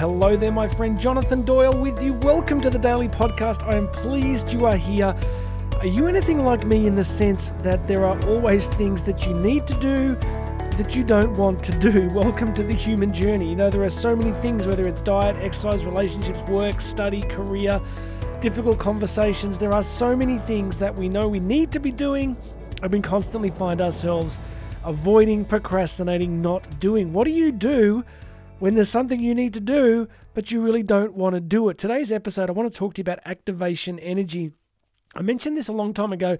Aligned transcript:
hello 0.00 0.34
there, 0.34 0.50
my 0.50 0.66
friend 0.66 0.98
Jonathan 0.98 1.42
Doyle 1.42 1.76
with 1.76 2.02
you. 2.02 2.14
Welcome 2.14 2.58
to 2.62 2.70
the 2.70 2.78
Daily 2.78 3.06
Podcast. 3.06 3.62
I 3.70 3.76
am 3.76 3.86
pleased 3.88 4.50
you 4.50 4.64
are 4.64 4.74
here. 4.74 5.14
Are 5.78 5.86
you 5.86 6.06
anything 6.06 6.42
like 6.42 6.64
me 6.64 6.86
in 6.86 6.94
the 6.94 7.04
sense 7.04 7.52
that 7.58 7.86
there 7.86 8.06
are 8.06 8.18
always 8.26 8.66
things 8.68 9.02
that 9.02 9.26
you 9.26 9.34
need 9.34 9.66
to 9.66 9.74
do 9.74 10.14
that 10.78 10.96
you 10.96 11.04
don't 11.04 11.36
want 11.36 11.62
to 11.64 11.78
do? 11.78 12.08
Welcome 12.14 12.54
to 12.54 12.62
the 12.62 12.72
human 12.72 13.12
journey. 13.12 13.50
You 13.50 13.56
know, 13.56 13.68
there 13.68 13.84
are 13.84 13.90
so 13.90 14.16
many 14.16 14.32
things, 14.40 14.66
whether 14.66 14.88
it's 14.88 15.02
diet, 15.02 15.36
exercise, 15.36 15.84
relationships, 15.84 16.40
work, 16.48 16.80
study, 16.80 17.20
career, 17.20 17.78
difficult 18.40 18.78
conversations. 18.78 19.58
There 19.58 19.74
are 19.74 19.82
so 19.82 20.16
many 20.16 20.38
things 20.38 20.78
that 20.78 20.96
we 20.96 21.10
know 21.10 21.28
we 21.28 21.40
need 21.40 21.72
to 21.72 21.78
be 21.78 21.92
doing, 21.92 22.38
and 22.82 22.90
we 22.90 23.02
constantly 23.02 23.50
find 23.50 23.82
ourselves 23.82 24.40
avoiding, 24.82 25.44
procrastinating, 25.44 26.40
not 26.40 26.80
doing. 26.80 27.12
What 27.12 27.24
do 27.24 27.32
you 27.32 27.52
do? 27.52 28.02
When 28.60 28.74
there's 28.74 28.90
something 28.90 29.20
you 29.20 29.34
need 29.34 29.54
to 29.54 29.60
do, 29.60 30.06
but 30.34 30.50
you 30.50 30.60
really 30.60 30.82
don't 30.82 31.14
want 31.14 31.34
to 31.34 31.40
do 31.40 31.68
it. 31.70 31.78
Today's 31.78 32.12
episode, 32.12 32.50
I 32.50 32.52
want 32.52 32.70
to 32.70 32.78
talk 32.78 32.94
to 32.94 32.98
you 33.00 33.02
about 33.02 33.18
activation 33.24 33.98
energy. 33.98 34.52
I 35.14 35.22
mentioned 35.22 35.56
this 35.56 35.68
a 35.68 35.72
long 35.72 35.94
time 35.94 36.12
ago. 36.12 36.36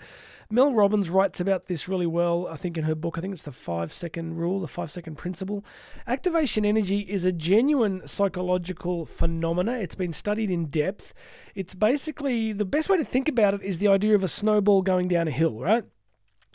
Mel 0.51 0.75
Robbins 0.75 1.09
writes 1.09 1.41
about 1.41 1.67
this 1.67 1.89
really 1.89 2.07
well, 2.07 2.47
I 2.47 2.57
think, 2.57 2.77
in 2.77 2.85
her 2.85 2.95
book. 2.95 3.17
I 3.17 3.23
think 3.23 3.33
it's 3.33 3.45
the 3.45 3.53
five 3.53 3.93
second 3.93 4.37
rule, 4.37 4.61
the 4.61 4.69
five 4.69 4.93
second 4.93 5.17
principle. 5.17 5.65
Activation 6.07 6.67
energy 6.67 7.01
is 7.01 7.25
a 7.25 7.33
genuine 7.33 8.07
psychological 8.07 9.07
phenomena. 9.07 9.79
It's 9.79 9.95
been 9.95 10.13
studied 10.13 10.51
in 10.51 10.67
depth. 10.67 11.15
It's 11.55 11.75
basically 11.75 12.53
the 12.53 12.67
best 12.67 12.91
way 12.91 12.99
to 12.99 13.05
think 13.05 13.29
about 13.29 13.55
it 13.55 13.63
is 13.63 13.79
the 13.79 13.89
idea 13.89 14.15
of 14.15 14.23
a 14.23 14.29
snowball 14.29 14.83
going 14.83 15.09
down 15.09 15.27
a 15.27 15.33
hill, 15.33 15.59
right? 15.59 15.85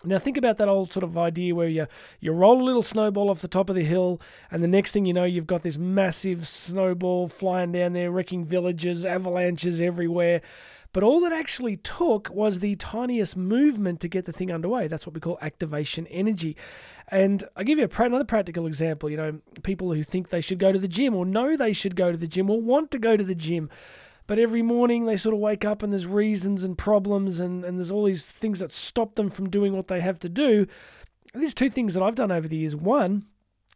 Now 0.05 0.19
think 0.19 0.37
about 0.37 0.57
that 0.57 0.67
old 0.67 0.91
sort 0.91 1.03
of 1.03 1.17
idea 1.17 1.55
where 1.55 1.67
you 1.67 1.87
you 2.19 2.31
roll 2.31 2.61
a 2.61 2.63
little 2.63 2.83
snowball 2.83 3.29
off 3.29 3.41
the 3.41 3.47
top 3.47 3.69
of 3.69 3.75
the 3.75 3.83
hill, 3.83 4.21
and 4.51 4.63
the 4.63 4.67
next 4.67 4.91
thing 4.91 5.05
you 5.05 5.13
know, 5.13 5.23
you've 5.23 5.47
got 5.47 5.63
this 5.63 5.77
massive 5.77 6.47
snowball 6.47 7.27
flying 7.27 7.71
down 7.71 7.93
there, 7.93 8.11
wrecking 8.11 8.45
villages, 8.45 9.05
avalanches 9.05 9.81
everywhere. 9.81 10.41
But 10.95 11.03
all 11.03 11.25
it 11.25 11.33
actually 11.33 11.75
took 11.75 12.29
was 12.29 12.59
the 12.59 12.77
tiniest 12.77 13.35
movement 13.35 13.99
to 13.99 14.07
get 14.07 14.23
the 14.23 14.31
thing 14.31 14.49
underway. 14.49 14.87
That's 14.87 15.05
what 15.05 15.13
we 15.13 15.19
call 15.19 15.37
activation 15.41 16.07
energy. 16.07 16.55
And 17.09 17.43
I'll 17.57 17.65
give 17.65 17.77
you 17.77 17.89
another 17.97 18.23
practical 18.23 18.65
example. 18.65 19.09
You 19.09 19.17
know, 19.17 19.39
people 19.61 19.91
who 19.91 20.03
think 20.03 20.29
they 20.29 20.39
should 20.39 20.57
go 20.57 20.71
to 20.71 20.79
the 20.79 20.87
gym 20.87 21.13
or 21.13 21.25
know 21.25 21.57
they 21.57 21.73
should 21.73 21.97
go 21.97 22.13
to 22.13 22.17
the 22.17 22.27
gym 22.27 22.49
or 22.49 22.61
want 22.61 22.91
to 22.91 22.99
go 22.99 23.17
to 23.17 23.25
the 23.25 23.35
gym 23.35 23.69
but 24.27 24.39
every 24.39 24.61
morning 24.61 25.05
they 25.05 25.17
sort 25.17 25.33
of 25.33 25.39
wake 25.39 25.65
up 25.65 25.83
and 25.83 25.91
there's 25.91 26.05
reasons 26.05 26.63
and 26.63 26.77
problems 26.77 27.39
and, 27.39 27.63
and 27.63 27.77
there's 27.77 27.91
all 27.91 28.05
these 28.05 28.25
things 28.25 28.59
that 28.59 28.71
stop 28.71 29.15
them 29.15 29.29
from 29.29 29.49
doing 29.49 29.73
what 29.73 29.87
they 29.87 30.01
have 30.01 30.19
to 30.19 30.29
do. 30.29 30.67
There's 31.33 31.53
two 31.53 31.69
things 31.69 31.93
that 31.93 32.03
I've 32.03 32.15
done 32.15 32.31
over 32.31 32.47
the 32.47 32.57
years. 32.57 32.75
One 32.75 33.25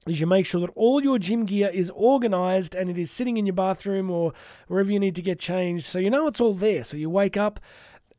is 0.08 0.20
you 0.20 0.28
make 0.28 0.46
sure 0.46 0.62
that 0.62 0.72
all 0.76 1.04
your 1.04 1.20
gym 1.20 1.46
gear 1.46 1.70
is 1.70 1.92
organized 1.92 2.74
and 2.74 2.90
it 2.90 2.98
is 2.98 3.12
sitting 3.12 3.38
in 3.38 3.46
your 3.46 3.54
bathroom 3.54 4.10
or 4.10 4.34
wherever 4.68 4.92
you 4.92 5.00
need 5.00 5.16
to 5.16 5.22
get 5.22 5.40
changed. 5.40 5.86
So 5.86 6.00
you 6.00 6.10
know 6.10 6.28
it's 6.28 6.42
all 6.42 6.54
there. 6.54 6.84
So 6.84 6.98
you 6.98 7.10
wake 7.10 7.38
up 7.38 7.60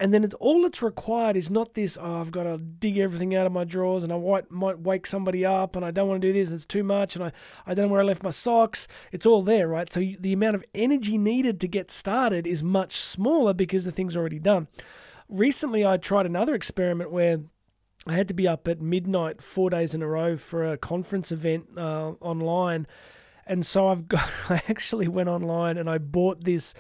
and 0.00 0.14
then 0.14 0.26
all 0.40 0.62
that's 0.62 0.80
required 0.80 1.36
is 1.36 1.50
not 1.50 1.74
this, 1.74 1.98
oh, 2.00 2.20
I've 2.22 2.30
got 2.30 2.44
to 2.44 2.56
dig 2.56 2.96
everything 2.96 3.34
out 3.34 3.44
of 3.44 3.52
my 3.52 3.64
drawers 3.64 4.02
and 4.02 4.10
I 4.10 4.18
might, 4.18 4.50
might 4.50 4.78
wake 4.80 5.06
somebody 5.06 5.44
up 5.44 5.76
and 5.76 5.84
I 5.84 5.90
don't 5.90 6.08
want 6.08 6.22
to 6.22 6.26
do 6.26 6.32
this, 6.32 6.50
it's 6.50 6.64
too 6.64 6.82
much 6.82 7.16
and 7.16 7.24
I, 7.26 7.32
I 7.66 7.74
don't 7.74 7.86
know 7.86 7.92
where 7.92 8.00
I 8.00 8.04
left 8.04 8.22
my 8.22 8.30
socks. 8.30 8.88
It's 9.12 9.26
all 9.26 9.42
there, 9.42 9.68
right? 9.68 9.92
So 9.92 10.00
you, 10.00 10.16
the 10.18 10.32
amount 10.32 10.54
of 10.54 10.64
energy 10.74 11.18
needed 11.18 11.60
to 11.60 11.68
get 11.68 11.90
started 11.90 12.46
is 12.46 12.62
much 12.62 12.96
smaller 12.96 13.52
because 13.52 13.84
the 13.84 13.92
thing's 13.92 14.16
already 14.16 14.38
done. 14.38 14.68
Recently, 15.28 15.84
I 15.84 15.98
tried 15.98 16.24
another 16.24 16.54
experiment 16.54 17.12
where 17.12 17.40
I 18.06 18.14
had 18.14 18.28
to 18.28 18.34
be 18.34 18.48
up 18.48 18.66
at 18.68 18.80
midnight 18.80 19.42
four 19.42 19.68
days 19.68 19.94
in 19.94 20.00
a 20.00 20.06
row 20.06 20.38
for 20.38 20.66
a 20.66 20.78
conference 20.78 21.30
event 21.30 21.66
uh, 21.76 22.12
online. 22.22 22.86
And 23.46 23.66
so 23.66 23.88
I've 23.88 24.08
got, 24.08 24.26
I 24.48 24.62
actually 24.66 25.08
went 25.08 25.28
online 25.28 25.76
and 25.76 25.90
I 25.90 25.98
bought 25.98 26.42
this 26.42 26.72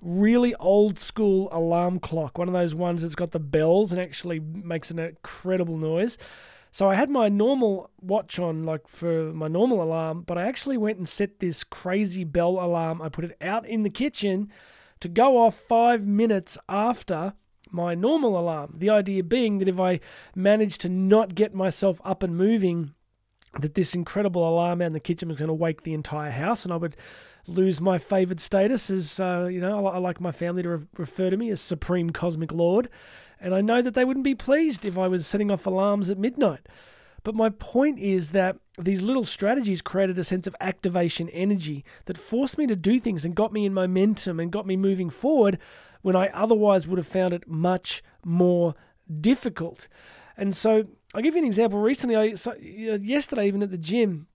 really 0.00 0.54
old 0.56 0.98
school 0.98 1.48
alarm 1.52 2.00
clock, 2.00 2.38
one 2.38 2.48
of 2.48 2.54
those 2.54 2.74
ones 2.74 3.02
that's 3.02 3.14
got 3.14 3.30
the 3.30 3.38
bells 3.38 3.92
and 3.92 4.00
actually 4.00 4.40
makes 4.40 4.90
an 4.90 4.98
incredible 4.98 5.76
noise. 5.76 6.18
So 6.70 6.88
I 6.88 6.94
had 6.94 7.10
my 7.10 7.28
normal 7.28 7.90
watch 8.00 8.38
on, 8.38 8.64
like 8.64 8.86
for 8.86 9.32
my 9.32 9.48
normal 9.48 9.82
alarm, 9.82 10.22
but 10.22 10.38
I 10.38 10.46
actually 10.46 10.76
went 10.76 10.98
and 10.98 11.08
set 11.08 11.40
this 11.40 11.64
crazy 11.64 12.24
bell 12.24 12.60
alarm. 12.60 13.00
I 13.00 13.08
put 13.08 13.24
it 13.24 13.36
out 13.40 13.66
in 13.66 13.82
the 13.82 13.90
kitchen 13.90 14.50
to 15.00 15.08
go 15.08 15.38
off 15.38 15.54
five 15.54 16.06
minutes 16.06 16.58
after 16.68 17.32
my 17.70 17.94
normal 17.94 18.38
alarm. 18.38 18.74
The 18.76 18.90
idea 18.90 19.22
being 19.22 19.58
that 19.58 19.68
if 19.68 19.80
I 19.80 20.00
managed 20.34 20.80
to 20.82 20.88
not 20.88 21.34
get 21.34 21.54
myself 21.54 22.00
up 22.04 22.22
and 22.22 22.36
moving, 22.36 22.94
that 23.60 23.74
this 23.74 23.94
incredible 23.94 24.48
alarm 24.48 24.82
out 24.82 24.86
in 24.86 24.92
the 24.92 25.00
kitchen 25.00 25.28
was 25.28 25.38
going 25.38 25.48
to 25.48 25.54
wake 25.54 25.82
the 25.82 25.94
entire 25.94 26.30
house, 26.30 26.64
and 26.64 26.72
I 26.72 26.76
would 26.76 26.96
lose 27.46 27.80
my 27.80 27.98
favored 27.98 28.40
status 28.40 28.90
as, 28.90 29.18
uh, 29.18 29.48
you 29.50 29.60
know, 29.60 29.86
I, 29.86 29.94
I, 29.94 29.98
like 29.98 30.20
my 30.20 30.32
family 30.32 30.62
to 30.62 30.68
re- 30.68 30.86
refer 30.98 31.30
to 31.30 31.36
me 31.36 31.50
as 31.50 31.60
Supreme 31.60 32.10
Cosmic 32.10 32.52
Lord. 32.52 32.88
And 33.40 33.54
I 33.54 33.60
know 33.60 33.80
that 33.80 33.94
they 33.94 34.04
wouldn't 34.04 34.24
be 34.24 34.34
pleased 34.34 34.84
if 34.84 34.98
I 34.98 35.08
was 35.08 35.26
setting 35.26 35.50
off 35.50 35.66
alarms 35.66 36.10
at 36.10 36.18
midnight. 36.18 36.66
But 37.24 37.34
my 37.34 37.48
point 37.50 37.98
is 37.98 38.30
that 38.30 38.56
these 38.78 39.02
little 39.02 39.24
strategies 39.24 39.82
created 39.82 40.18
a 40.18 40.24
sense 40.24 40.46
of 40.46 40.56
activation 40.60 41.28
energy 41.30 41.84
that 42.04 42.18
forced 42.18 42.58
me 42.58 42.66
to 42.66 42.76
do 42.76 43.00
things 43.00 43.24
and 43.24 43.34
got 43.34 43.52
me 43.52 43.64
in 43.64 43.74
momentum 43.74 44.38
and 44.40 44.52
got 44.52 44.66
me 44.66 44.76
moving 44.76 45.10
forward 45.10 45.58
when 46.02 46.16
I 46.16 46.28
otherwise 46.28 46.86
would 46.86 46.98
have 46.98 47.08
found 47.08 47.34
it 47.34 47.48
much 47.48 48.02
more 48.24 48.74
difficult. 49.20 49.88
And 50.38 50.54
so 50.54 50.84
I'll 51.14 51.20
give 51.20 51.34
you 51.34 51.42
an 51.42 51.46
example. 51.46 51.80
Recently, 51.80 52.16
I 52.16 52.34
so, 52.34 52.54
yesterday 52.54 53.48
even 53.48 53.62
at 53.62 53.70
the 53.70 53.76
gym, 53.76 54.28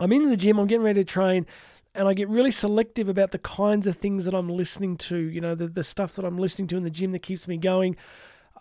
I'm 0.00 0.12
in 0.12 0.28
the 0.28 0.36
gym, 0.36 0.58
I'm 0.58 0.66
getting 0.66 0.84
ready 0.84 1.04
to 1.04 1.04
train, 1.04 1.46
and 1.94 2.08
I 2.08 2.14
get 2.14 2.28
really 2.28 2.50
selective 2.50 3.08
about 3.08 3.30
the 3.30 3.38
kinds 3.38 3.86
of 3.86 3.98
things 3.98 4.24
that 4.24 4.34
I'm 4.34 4.48
listening 4.48 4.96
to. 4.96 5.16
You 5.16 5.42
know, 5.42 5.54
the 5.54 5.68
the 5.68 5.84
stuff 5.84 6.16
that 6.16 6.24
I'm 6.24 6.38
listening 6.38 6.68
to 6.68 6.76
in 6.78 6.82
the 6.82 6.90
gym 6.90 7.12
that 7.12 7.22
keeps 7.22 7.46
me 7.46 7.58
going. 7.58 7.96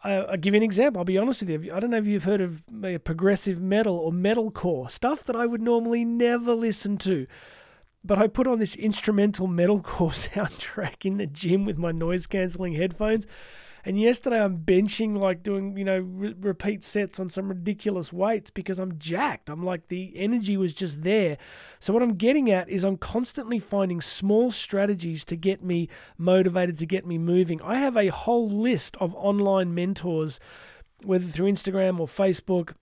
I, 0.04 0.20
will 0.32 0.38
give 0.38 0.54
you 0.54 0.58
an 0.58 0.64
example. 0.64 1.00
I'll 1.00 1.06
be 1.06 1.18
honest 1.18 1.42
with 1.42 1.50
you. 1.50 1.74
I 1.74 1.80
don't 1.80 1.92
know 1.92 1.98
if 1.98 2.08
you've 2.08 2.24
heard 2.24 2.42
of 2.42 2.64
progressive 3.04 3.62
metal 3.62 3.98
or 3.98 4.12
metalcore 4.12 4.90
stuff 4.90 5.24
that 5.26 5.36
I 5.36 5.46
would 5.46 5.62
normally 5.62 6.04
never 6.04 6.54
listen 6.54 6.98
to. 7.00 7.28
But 8.04 8.18
I 8.18 8.28
put 8.28 8.48
on 8.48 8.58
this 8.58 8.76
instrumental 8.76 9.48
metalcore 9.48 10.12
soundtrack 10.30 11.06
in 11.06 11.18
the 11.18 11.28
gym 11.28 11.66
with 11.66 11.78
my 11.78 11.92
noise 11.92 12.26
cancelling 12.26 12.74
headphones, 12.74 13.28
and 13.84 14.00
yesterday 14.00 14.42
I'm 14.42 14.60
benching, 14.60 15.18
like 15.18 15.44
doing, 15.44 15.76
you 15.78 15.84
know, 15.84 16.00
re- 16.00 16.36
repeat 16.40 16.84
sets 16.84 17.20
on 17.20 17.30
some 17.30 17.50
ridiculous 17.50 18.14
weights 18.14 18.50
because 18.50 18.80
I'm 18.80 18.98
jacked. 18.98 19.50
I'm 19.50 19.64
like, 19.64 19.88
the 19.88 20.14
energy 20.16 20.58
was 20.58 20.74
just 20.74 21.04
there. 21.04 21.38
So, 21.80 21.94
what 21.94 22.04
I'm 22.04 22.16
getting 22.16 22.52
at 22.52 22.70
is 22.70 22.84
I'm 22.84 22.98
constantly 22.98 23.60
finding 23.60 24.02
small 24.02 24.52
strategies 24.52 25.26
to 25.26 25.36
get 25.36 25.64
me 25.64 25.90
motivated, 26.18 26.78
to 26.80 26.86
get 26.86 27.06
me 27.06 27.18
moving. 27.18 27.62
I 27.62 27.76
have 27.76 27.98
a 27.98 28.08
whole 28.08 28.50
list 28.50 28.98
of 28.98 29.16
online 29.16 29.74
mentors, 29.74 30.40
whether 31.04 31.26
through 31.26 31.52
Instagram 31.52 32.00
or 32.00 32.08
Facebook 32.08 32.74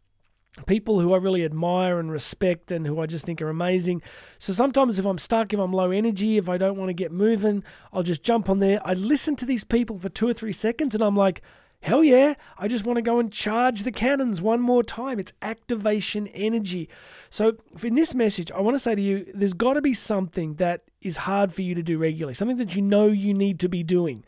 people 0.65 0.99
who 0.99 1.13
I 1.13 1.17
really 1.17 1.45
admire 1.45 1.99
and 1.99 2.11
respect 2.11 2.71
and 2.71 2.85
who 2.85 2.99
I 2.99 3.05
just 3.05 3.25
think 3.25 3.41
are 3.41 3.49
amazing. 3.49 4.01
So 4.37 4.53
sometimes 4.53 4.99
if 4.99 5.05
I'm 5.05 5.17
stuck, 5.17 5.53
if 5.53 5.59
I'm 5.59 5.73
low 5.73 5.91
energy, 5.91 6.37
if 6.37 6.49
I 6.49 6.57
don't 6.57 6.77
want 6.77 6.89
to 6.89 6.93
get 6.93 7.11
moving, 7.11 7.63
I'll 7.93 8.03
just 8.03 8.23
jump 8.23 8.49
on 8.49 8.59
there. 8.59 8.81
I 8.85 8.93
listen 8.93 9.35
to 9.37 9.45
these 9.45 9.63
people 9.63 9.97
for 9.97 10.09
two 10.09 10.27
or 10.27 10.33
three 10.33 10.53
seconds 10.53 10.95
and 10.95 11.03
I'm 11.03 11.15
like, 11.15 11.41
hell 11.81 12.03
yeah, 12.03 12.33
I 12.57 12.67
just 12.67 12.85
want 12.85 12.97
to 12.97 13.01
go 13.01 13.19
and 13.19 13.31
charge 13.31 13.83
the 13.83 13.91
cannons 13.91 14.41
one 14.41 14.59
more 14.59 14.83
time. 14.83 15.19
It's 15.19 15.33
activation 15.41 16.27
energy. 16.27 16.89
So 17.29 17.53
in 17.81 17.95
this 17.95 18.13
message, 18.13 18.51
I 18.51 18.59
want 18.59 18.75
to 18.75 18.79
say 18.79 18.95
to 18.95 19.01
you, 19.01 19.31
there's 19.33 19.53
got 19.53 19.73
to 19.73 19.81
be 19.81 19.93
something 19.93 20.55
that 20.55 20.81
is 21.01 21.17
hard 21.17 21.53
for 21.53 21.61
you 21.61 21.75
to 21.75 21.83
do 21.83 21.97
regularly, 21.97 22.33
something 22.33 22.57
that 22.57 22.75
you 22.75 22.81
know 22.81 23.07
you 23.07 23.33
need 23.33 23.59
to 23.61 23.69
be 23.69 23.83
doing. 23.83 24.25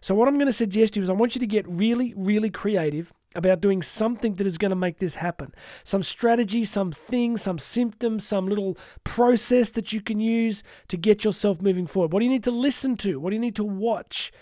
So 0.00 0.14
what 0.14 0.28
I'm 0.28 0.34
going 0.34 0.46
to 0.46 0.52
suggest 0.52 0.94
to 0.94 1.00
you 1.00 1.04
is 1.04 1.10
I 1.10 1.14
want 1.14 1.34
you 1.34 1.40
to 1.40 1.46
get 1.46 1.68
really, 1.68 2.14
really 2.16 2.50
creative 2.50 3.12
about 3.34 3.60
doing 3.60 3.82
something 3.82 4.34
that 4.36 4.46
is 4.46 4.58
going 4.58 4.70
to 4.70 4.76
make 4.76 4.98
this 4.98 5.16
happen. 5.16 5.54
Some 5.84 6.02
strategy, 6.02 6.64
some 6.64 6.92
thing, 6.92 7.36
some 7.36 7.58
symptom, 7.58 8.20
some 8.20 8.48
little 8.48 8.78
process 9.04 9.70
that 9.70 9.92
you 9.92 10.00
can 10.00 10.18
use 10.18 10.62
to 10.88 10.96
get 10.96 11.24
yourself 11.24 11.60
moving 11.60 11.86
forward. 11.86 12.12
What 12.12 12.20
do 12.20 12.24
you 12.24 12.30
need 12.30 12.44
to 12.44 12.50
listen 12.50 12.96
to? 12.98 13.20
What 13.20 13.30
do 13.30 13.36
you 13.36 13.40
need 13.40 13.56
to 13.56 13.64
watch? 13.64 14.32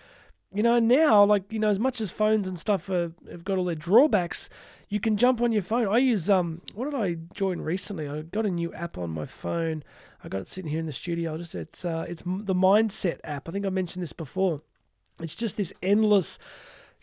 You 0.55 0.63
know, 0.63 0.79
now, 0.79 1.25
like, 1.25 1.53
you 1.53 1.59
know, 1.59 1.69
as 1.69 1.81
much 1.81 2.01
as 2.01 2.11
phones 2.11 2.47
and 2.47 2.59
stuff 2.59 2.89
are, 2.89 3.13
have 3.31 3.45
got 3.45 3.59
all 3.59 3.65
their 3.65 3.75
drawbacks, 3.75 4.49
you 4.89 5.01
can 5.01 5.17
jump 5.17 5.41
on 5.43 5.51
your 5.51 5.63
phone. 5.63 5.89
I 5.89 5.99
use, 5.99 6.31
um, 6.31 6.63
what 6.73 6.89
did 6.89 6.99
I 6.99 7.17
join 7.35 7.61
recently? 7.61 8.09
I 8.09 8.23
got 8.23 8.47
a 8.47 8.51
new 8.51 8.73
app 8.73 8.97
on 8.97 9.11
my 9.11 9.27
phone. 9.27 9.83
I 10.23 10.29
got 10.29 10.43
it 10.43 10.49
sitting 10.49 10.71
here 10.71 10.79
in 10.79 10.87
the 10.87 10.93
studio. 10.93 11.33
I'll 11.33 11.39
just, 11.39 11.57
it's, 11.57 11.85
uh, 11.85 12.07
it's 12.09 12.23
the 12.25 12.55
Mindset 12.55 13.19
app. 13.25 13.49
I 13.49 13.53
think 13.53 13.67
I 13.67 13.71
mentioned 13.71 14.03
this 14.03 14.13
before. 14.13 14.63
It's 15.21 15.35
just 15.35 15.57
this 15.57 15.73
endless 15.83 16.39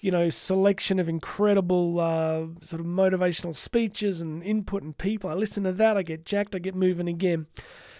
you 0.04 0.12
know, 0.12 0.30
selection 0.30 1.00
of 1.00 1.08
incredible 1.08 1.98
uh, 1.98 2.44
sort 2.62 2.82
of 2.82 2.86
motivational 2.86 3.56
speeches 3.56 4.20
and 4.20 4.44
input 4.44 4.84
and 4.84 4.98
people. 4.98 5.30
I 5.30 5.34
listen 5.34 5.64
to 5.64 5.72
that, 5.72 5.96
I 5.96 6.04
get 6.04 6.26
jacked, 6.26 6.58
I 6.58 6.60
get 6.60 6.76
moving 6.76 7.08
again. 7.08 7.48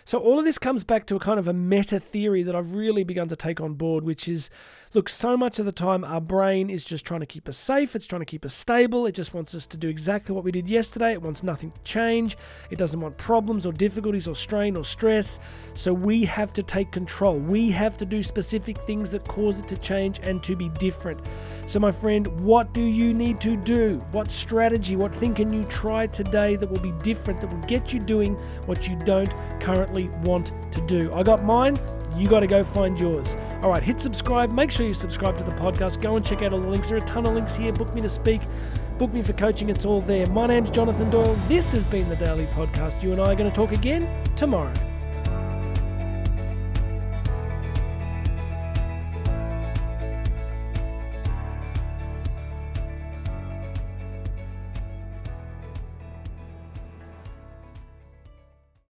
So 0.04 0.20
all 0.20 0.38
of 0.38 0.44
this 0.44 0.58
comes 0.58 0.84
back 0.84 1.06
to 1.08 1.16
a 1.16 1.20
kind 1.20 1.40
of 1.40 1.48
a 1.48 1.54
meta 1.54 2.02
theory 2.02 2.44
that 2.44 2.58
I've 2.58 2.76
really 2.76 3.06
begun 3.06 3.30
to 3.30 3.38
take 3.38 3.62
on 3.62 3.76
board, 3.76 4.04
which 4.04 4.28
is 4.28 4.50
Look, 4.96 5.10
so 5.10 5.36
much 5.36 5.58
of 5.58 5.66
the 5.66 5.72
time, 5.72 6.04
our 6.04 6.22
brain 6.22 6.70
is 6.70 6.86
just 6.86 7.04
trying 7.04 7.22
to 7.22 7.26
keep 7.26 7.50
us 7.50 7.58
safe, 7.58 7.96
it's 7.96 8.06
trying 8.06 8.22
to 8.22 8.28
keep 8.28 8.46
us 8.46 8.54
stable, 8.54 9.08
it 9.08 9.14
just 9.14 9.34
wants 9.34 9.56
us 9.56 9.66
to 9.66 9.76
do 9.76 9.90
exactly 9.90 10.36
what 10.36 10.44
we 10.44 10.52
did 10.52 10.68
yesterday, 10.68 11.14
it 11.14 11.22
wants 11.24 11.42
nothing 11.42 11.72
to 11.72 11.82
change, 11.82 12.38
it 12.70 12.78
doesn't 12.78 13.00
want 13.00 13.18
problems 13.18 13.66
or 13.66 13.74
difficulties 13.74 14.28
or 14.28 14.36
strain 14.36 14.78
or 14.78 14.84
stress. 14.84 15.40
So 15.74 15.92
we 15.92 16.24
have 16.26 16.54
to 16.54 16.62
take 16.62 16.92
control. 16.92 17.40
We 17.40 17.72
have 17.72 17.98
to 17.98 18.06
do 18.06 18.22
specific 18.22 18.78
things 18.86 19.10
that 19.10 19.28
cause 19.28 19.60
it 19.60 19.68
to 19.70 19.78
change 19.78 20.20
and 20.22 20.44
to 20.44 20.56
be 20.56 20.70
different. 20.70 21.22
So, 21.66 21.80
my 21.80 21.92
friend, 21.92 22.28
what 22.46 22.72
do 22.72 22.84
you 22.84 23.16
need 23.16 23.42
to 23.42 23.56
do? 23.56 23.98
What 24.12 24.30
strategy, 24.30 24.96
what 24.96 25.16
thing 25.16 25.34
can 25.34 25.52
you 25.52 25.64
try 25.64 26.06
today 26.06 26.56
that 26.56 26.70
will 26.70 26.82
be 26.82 26.92
different, 27.02 27.42
that 27.42 27.52
will 27.52 27.68
get 27.68 27.94
you 27.94 28.00
doing 28.00 28.36
what 28.68 28.88
you 28.88 28.96
don't 28.98 29.34
currently 29.60 30.10
want 30.22 30.52
to 30.72 30.82
do? 30.82 31.12
I 31.14 31.24
got 31.24 31.44
mine 31.44 31.80
you 32.18 32.28
got 32.28 32.42
to 32.42 32.48
go 32.48 32.64
find 32.64 33.00
yours. 33.00 33.38
All 33.62 33.70
right, 33.70 33.84
hit 33.84 34.00
subscribe. 34.00 34.52
Make 34.52 34.72
sure 34.72 34.86
you 34.86 34.94
subscribe 34.94 35.38
to 35.38 35.44
the 35.44 35.52
podcast. 35.52 36.02
Go 36.02 36.16
and 36.16 36.26
check 36.26 36.42
out 36.42 36.54
all 36.54 36.60
the 36.60 36.68
links. 36.68 36.90
There 36.90 36.98
are 36.98 37.04
a 37.04 37.06
ton 37.06 37.26
of 37.26 37.34
links 37.34 37.56
here. 37.56 37.72
Book 37.72 37.94
me 37.94 38.02
to 38.02 38.10
speak, 38.10 38.42
book 38.98 39.14
me 39.14 39.22
for 39.22 39.34
coaching. 39.34 39.70
It's 39.70 39.86
all 39.86 40.02
there. 40.02 40.28
My 40.28 40.48
name's 40.48 40.70
Jonathan 40.70 41.10
Doyle. 41.10 41.36
This 41.48 41.74
has 41.74 41.86
been 41.86 42.10
the 42.10 42.16
Daily 42.16 42.46
Podcast. 42.48 43.02
You 43.02 43.12
and 43.12 43.22
I 43.22 43.32
are 43.32 43.36
going 43.36 43.50
to 43.50 43.56
talk 43.56 43.72
again 43.72 44.08
tomorrow. 44.36 44.74